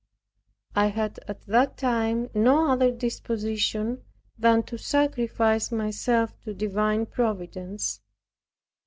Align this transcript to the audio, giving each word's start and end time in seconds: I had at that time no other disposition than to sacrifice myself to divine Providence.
I 0.75 0.87
had 0.87 1.19
at 1.27 1.45
that 1.45 1.77
time 1.77 2.31
no 2.33 2.71
other 2.71 2.89
disposition 2.91 4.03
than 4.35 4.63
to 4.63 4.79
sacrifice 4.79 5.71
myself 5.71 6.41
to 6.41 6.55
divine 6.55 7.05
Providence. 7.05 8.01